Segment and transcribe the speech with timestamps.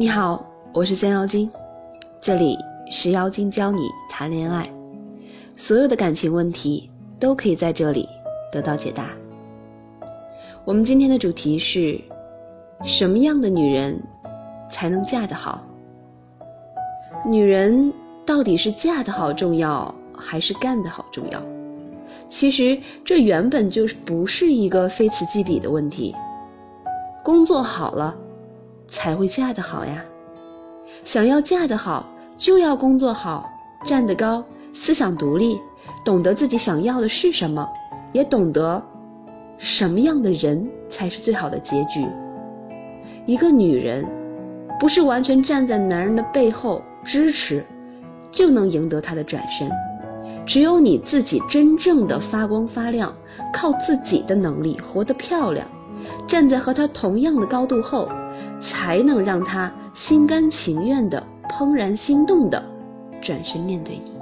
[0.00, 1.50] 你好，我是三妖精，
[2.20, 2.56] 这里
[2.88, 4.64] 是妖精教你谈恋爱，
[5.56, 6.88] 所有的感情问题
[7.18, 8.08] 都可以在这里
[8.52, 9.08] 得到解答。
[10.64, 12.00] 我们今天的主题是：
[12.84, 14.00] 什么样的女人
[14.70, 15.64] 才能嫁得好？
[17.26, 17.92] 女人
[18.24, 21.42] 到底是嫁得好重要，还是干得好重要？
[22.28, 26.14] 其实这原本就是不是一个非此即彼的问题。
[27.24, 28.14] 工作好了。
[28.88, 30.02] 才会嫁得好呀！
[31.04, 33.48] 想要嫁得好，就要工作好，
[33.84, 34.42] 站得高，
[34.72, 35.60] 思想独立，
[36.04, 37.68] 懂得自己想要的是什么，
[38.12, 38.82] 也懂得
[39.58, 42.06] 什么样的人才是最好的结局。
[43.26, 44.04] 一个女人，
[44.80, 47.64] 不是完全站在男人的背后支持，
[48.32, 49.70] 就能赢得他的转身。
[50.46, 53.14] 只有你自己真正的发光发亮，
[53.52, 55.66] 靠自己的能力活得漂亮，
[56.26, 58.08] 站在和他同样的高度后。
[58.60, 62.62] 才能让他心甘情愿的、怦然心动的
[63.20, 64.12] 转身面对你。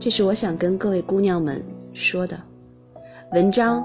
[0.00, 2.38] 这是我想跟各位姑娘们说的。
[3.32, 3.82] 文章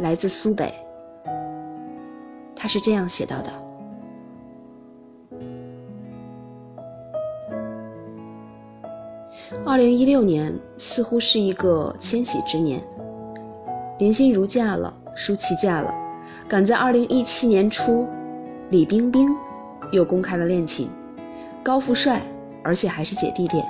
[0.00, 0.74] 来自苏北，
[2.54, 3.50] 他是这样写到的：
[9.64, 12.82] 二零一六年似乎是一个迁徙之年，
[13.98, 16.03] 林心如嫁了，舒淇嫁了。
[16.46, 18.06] 赶在二零一七年初，
[18.68, 19.28] 李冰冰
[19.92, 20.90] 又公开了恋情，
[21.62, 22.20] 高富帅，
[22.62, 23.64] 而且还是姐弟恋。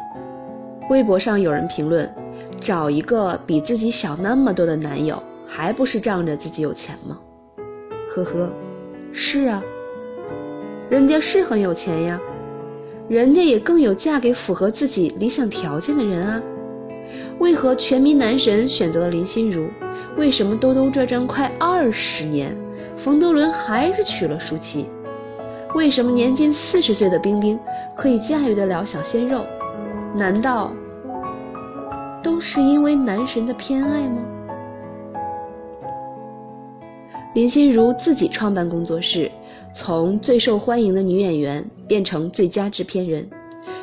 [0.91, 2.13] 微博上有人评论
[2.61, 7.17] ：“找一个比自己小那么多的男友，还不是仗着自己有钱吗？”
[8.13, 8.51] 呵呵，
[9.13, 9.63] 是啊，
[10.91, 12.21] 人家是很有钱呀，
[13.09, 16.43] 人家也更有嫁给符合自己理想条件的人啊。
[17.39, 19.69] 为何全民男神选择了林心如？
[20.17, 22.55] 为什么兜兜转转快二十年？
[22.97, 24.87] 冯德伦还是娶了舒淇，
[25.75, 27.59] 为什么年近四十岁的冰冰
[27.97, 29.45] 可以驾驭得了小鲜肉？
[30.17, 30.73] 难道
[32.23, 34.23] 都是因为男神的偏爱吗？
[37.35, 39.31] 林心如自己创办工作室，
[39.75, 43.25] 从最受欢迎的女演员变成最佳制片人；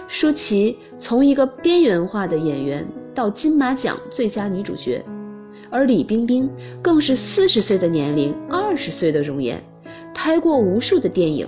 [0.07, 5.03] 舒淇从一个边缘化的演员到金马奖最佳女主角。
[5.69, 6.49] 而李冰冰
[6.81, 8.33] 更是四十岁的年龄，
[8.71, 9.61] 二十岁的容颜，
[10.13, 11.45] 拍过无数的电影，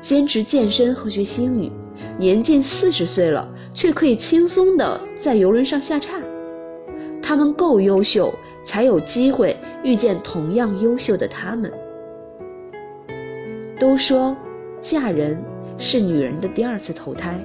[0.00, 1.70] 坚持健身和学习英语，
[2.18, 6.20] 年近四十岁了，却可以轻松的在游轮上下叉。
[7.22, 8.34] 他们够优秀，
[8.64, 11.72] 才有机会遇见同样优秀的他们。
[13.78, 14.36] 都说，
[14.80, 15.40] 嫁人
[15.78, 17.38] 是女人的第二次投胎，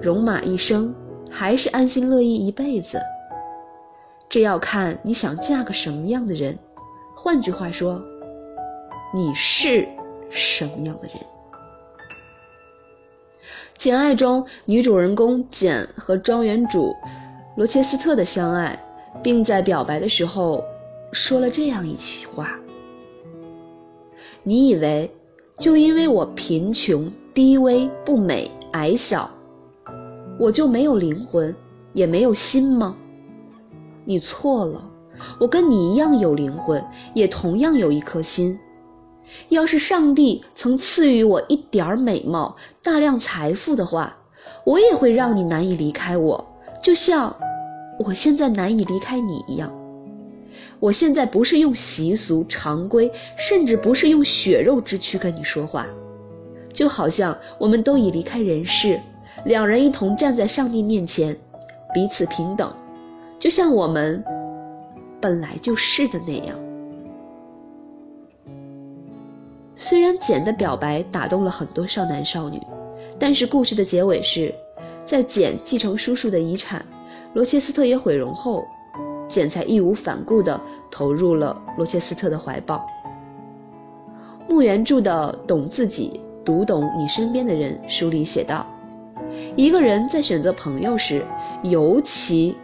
[0.00, 0.94] 戎马一生，
[1.30, 2.98] 还是安心乐意一辈子？
[4.30, 6.58] 这要看你想嫁个什么样的人，
[7.14, 8.02] 换句话说，
[9.14, 9.88] 你是
[10.28, 11.16] 什么样的人。
[13.74, 16.94] 《简爱》中女主人公简和庄园主
[17.56, 18.84] 罗切斯特的相爱，
[19.22, 20.62] 并在表白的时候
[21.12, 22.58] 说了这样一句话
[24.42, 25.10] ：“你以为
[25.58, 29.30] 就因为我贫穷、低微、不美、矮小，
[30.38, 31.54] 我就没有灵魂，
[31.94, 32.94] 也没有心吗？”
[34.04, 34.90] 你错了，
[35.38, 38.58] 我跟你一样有灵魂，也同样有一颗心。
[39.48, 44.16] 要是上帝曾赐予我一点儿美貌、大量财富的话，
[44.64, 46.46] 我也会让你难以离开我，
[46.82, 47.34] 就像
[48.00, 49.72] 我现在难以离开你一样。
[50.80, 55.86] 我现在不是用习俗、常规，甚至不是用血肉之躯跟你说话，
[56.72, 59.00] 就好像我们都已离开人世，
[59.44, 61.36] 两人一同站在上帝面前，
[61.92, 62.72] 彼此平等。
[63.38, 64.22] 就像我们
[65.20, 66.56] 本来就是的那样。
[69.80, 72.60] 虽然简的表白打动了很多少男少女，
[73.16, 74.52] 但是故事的结尾是，
[75.06, 76.84] 在简继承叔叔的遗产，
[77.32, 78.66] 罗切斯特也毁容后，
[79.28, 82.84] 简才义无反顾地投入了罗切斯特的怀抱。
[84.48, 88.66] 木原著的《懂自己，读懂你身边的人》书里写道：
[89.54, 91.24] 一个人在选择朋友时，
[91.62, 92.56] 尤其。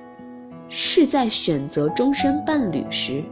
[0.71, 3.23] 是在选择终身伴侣时，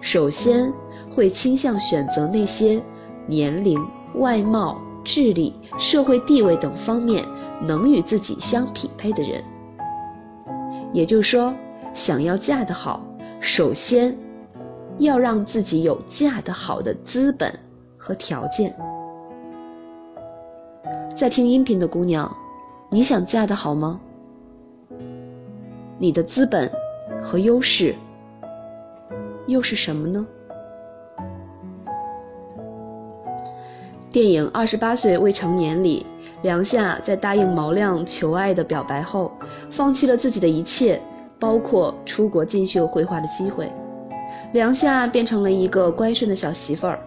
[0.00, 0.70] 首先
[1.08, 2.82] 会倾向选择那些
[3.26, 3.80] 年龄、
[4.14, 7.24] 外貌、智力、社会地位等方面
[7.62, 9.42] 能与自己相匹配的人。
[10.92, 11.54] 也就是说，
[11.94, 13.04] 想要嫁得好，
[13.40, 14.16] 首先
[14.98, 17.56] 要让自己有嫁得好的资本
[17.96, 18.76] 和条件。
[21.16, 22.34] 在听音频的姑娘，
[22.90, 24.00] 你想嫁得好吗？
[25.98, 26.70] 你的资本
[27.22, 27.94] 和优势
[29.46, 30.26] 又是什么呢？
[34.12, 36.04] 电影《二十八岁未成年》里，
[36.42, 39.30] 梁夏在答应毛亮求爱的表白后，
[39.70, 41.00] 放弃了自己的一切，
[41.38, 43.70] 包括出国进修绘画的机会。
[44.52, 46.98] 梁夏变成了一个乖顺的小媳妇儿，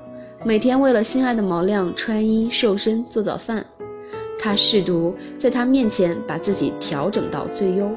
[0.45, 3.65] 每天为了心爱的毛亮穿衣瘦身、做早饭。
[4.39, 7.91] 她试图在他面前把自己调整到最优。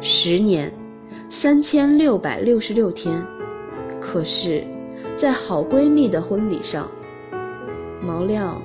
[0.00, 0.72] 十年，
[1.28, 3.22] 三千六百六十六天，
[4.00, 4.64] 可是，
[5.18, 6.88] 在好闺蜜的婚礼上。
[8.02, 8.60] 毛亮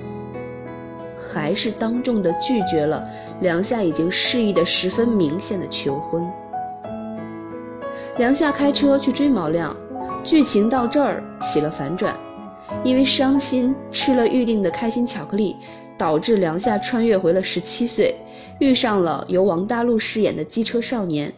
[1.16, 3.08] 还是当众的拒绝了
[3.42, 6.26] 梁夏已经示意的十分明显的求婚。
[8.18, 9.76] 梁夏开车去追毛亮，
[10.24, 12.16] 剧情到这儿起了反转，
[12.84, 15.56] 因为伤心吃了预定的开心巧克力，
[15.98, 18.16] 导致梁夏穿越回了十七岁，
[18.60, 21.32] 遇上了由王大陆饰演的机车少年，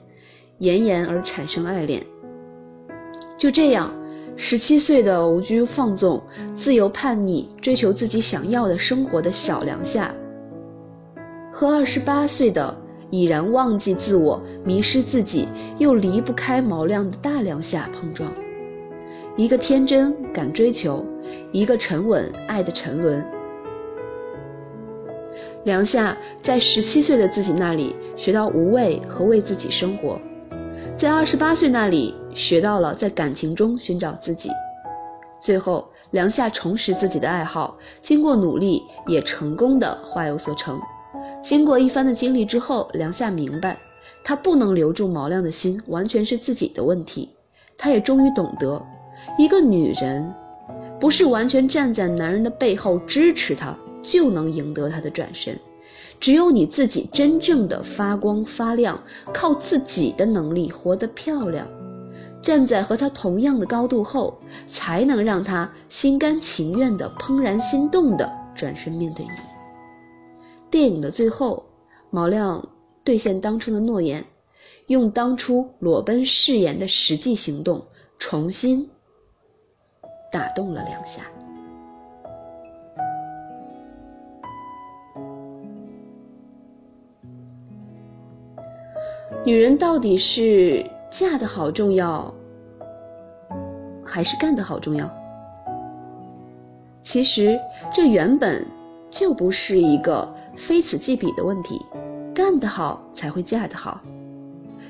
[0.59, 2.01] 妍妍而产生爱恋。
[3.37, 3.93] 就这样。
[4.41, 6.23] 十七岁的无拘放纵、
[6.55, 10.15] 自由叛逆、追求自己想要的生活的小梁夏，
[11.51, 12.73] 和二十八岁的
[13.11, 15.45] 已然忘记自我、迷失自己
[15.77, 18.31] 又离不开毛亮的大梁夏碰撞，
[19.35, 21.05] 一个天真敢追求，
[21.51, 23.21] 一个沉稳爱的沉沦。
[25.65, 30.17] 梁夏在十七岁的自己那里学到无畏和为自己生活。
[30.99, 34.49] 在二十八岁那里学到了在感情中寻找自己，
[35.39, 40.77] 最后梁夏重拾自己的爱好，经过努力也成功的化有所成。
[41.41, 43.79] 经过一番的经历之后，梁夏明白，
[44.25, 47.29] 她不能留住毛亮的心，完全是自己的问题。
[47.77, 48.85] 她也终于懂得，
[49.37, 50.35] 一个女人，
[50.99, 55.57] 不是完全站在男人的背后支持他，就能赢得他的转身。
[56.19, 59.01] 只有你自己真正的发光发亮，
[59.33, 61.65] 靠自己的能力活得漂亮，
[62.41, 64.37] 站在和他同样的高度后，
[64.67, 69.31] 才能让他心甘情愿的怦然心动的转身面对你。
[70.69, 71.65] 电影的最后，
[72.09, 72.67] 毛亮
[73.03, 74.25] 兑现当初的诺言，
[74.87, 77.81] 用当初裸奔誓言的实际行动，
[78.17, 78.89] 重新
[80.31, 81.23] 打动了两下。
[89.45, 92.31] 女人到底是嫁得好重要，
[94.03, 95.09] 还是干得好重要？
[97.01, 97.57] 其实
[97.93, 98.65] 这原本
[99.09, 101.81] 就不是一个非此即彼的问题，
[102.35, 104.01] 干得好才会嫁得好。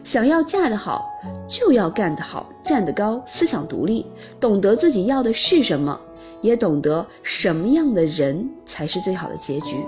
[0.04, 1.08] 想要嫁得好，
[1.48, 4.06] 就要干得好，站得高，思想独立，
[4.40, 5.98] 懂得自己要的是什么，
[6.42, 9.86] 也懂得什么样的人才是最好的结局。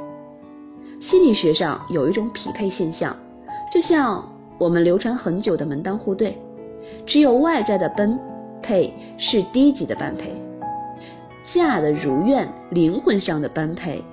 [0.99, 3.17] 心理学上有一种匹配现象，
[3.73, 4.23] 就像。
[4.61, 6.37] 我们流传很久的门当户对，
[7.03, 8.19] 只有外在的般
[8.61, 10.35] 配是低级的般配，
[11.43, 14.03] 嫁的如愿，灵魂上的般配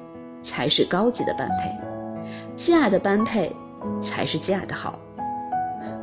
[0.40, 1.70] 才是高级的般配，
[2.56, 3.54] 嫁的般配
[4.00, 4.98] 才是嫁的好。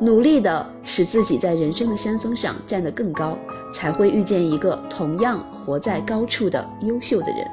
[0.00, 3.36] 努力的使自己在人生的山峰上站得更高，
[3.74, 7.50] 才会遇见一个同样活在高处的优秀的人。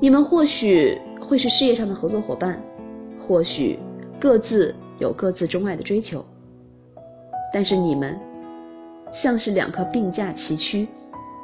[0.00, 2.60] 你们或许会是事业上的合作伙伴，
[3.16, 3.78] 或许
[4.18, 4.74] 各自。
[4.98, 6.24] 有各自钟爱的追求，
[7.52, 8.18] 但是你们
[9.12, 10.86] 像是两棵并驾齐驱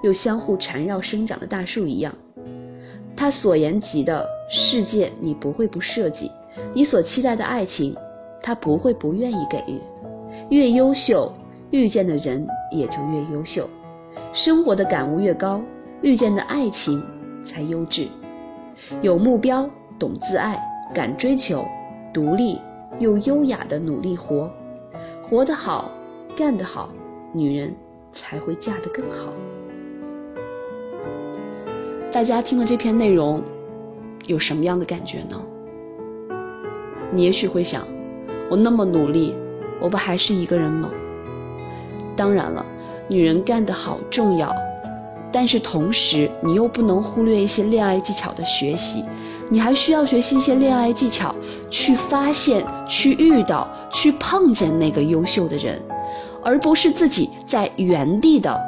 [0.03, 2.15] 又相互缠绕生长的大树一样，
[3.17, 6.31] 他所言及的世界你不会不设计，
[6.73, 7.97] 你所期待的爱情
[8.43, 9.81] 他不会不愿意给予。
[10.49, 11.33] 越优秀，
[11.71, 13.69] 遇见的人也就越优秀，
[14.33, 15.61] 生活的感悟越高，
[16.03, 17.03] 遇见的爱情
[17.45, 18.09] 才优质。
[19.03, 20.59] 有目标，懂自爱，
[20.95, 21.65] 敢追求，
[22.13, 22.59] 独立。
[22.99, 24.51] 又优雅的努力活，
[25.23, 25.91] 活得好，
[26.37, 26.91] 干得好，
[27.33, 27.75] 女人
[28.13, 29.33] 才会嫁得更好。
[32.13, 33.43] 大家听了这篇内容，
[34.27, 35.41] 有什么样的感觉呢？
[37.13, 37.85] 你也许会想，
[38.51, 39.35] 我那么努力，
[39.81, 40.91] 我不还是一个人吗？
[42.17, 42.67] 当然了，
[43.09, 44.55] 女人干得好重要，
[45.33, 49.05] 但是同时你又不能忽略一些恋爱技巧的学习。
[49.53, 51.35] 你还需要学习一些恋爱技巧，
[51.69, 55.83] 去发现、去遇到、去碰见那个优秀的人，
[56.43, 58.59] 而不是自己在原地的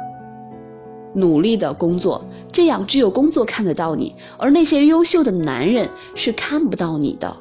[1.13, 2.25] 努力的工作。
[2.51, 7.35] 这样只有工作看得到你，而那些优秀的男人是看不到你的。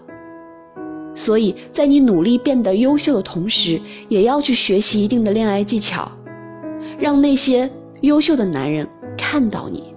[1.15, 6.11] 所以在你努力变得优秀的同时，也要去学习一定的恋爱技巧，
[6.99, 7.69] 让那些
[8.03, 9.92] 优秀的男人看到你。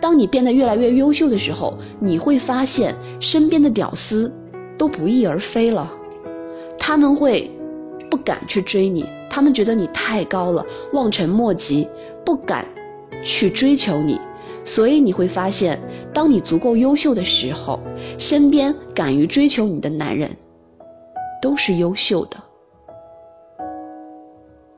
[0.00, 4.32] 当你变得越来越优秀的时候你会发现身边的屌丝
[4.78, 5.92] 都不翼而飞了。
[6.78, 7.50] 他们会
[8.10, 11.86] 不敢去追你他们觉得你太高了望尘莫及
[12.24, 12.66] 不敢
[13.22, 14.18] 去追求你。
[14.64, 15.80] 所以你会发现
[16.12, 17.80] 当你足够优秀的时候
[18.18, 20.30] 身边敢于追求你的男人
[21.40, 22.36] 都是优秀的。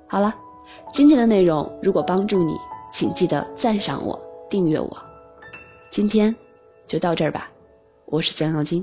[0.06, 0.34] 好了
[0.92, 2.54] 今天的内容如果帮助你
[2.92, 5.11] 请记得赞赏我订阅我。
[5.92, 6.34] 今天
[6.86, 7.52] 就到这儿吧，
[8.06, 8.82] 我是蒋小金。